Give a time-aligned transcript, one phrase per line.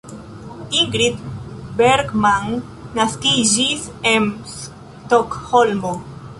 [0.77, 1.19] Ingrid
[1.81, 2.49] Bergman
[3.01, 5.97] naskiĝis en Stokholmo.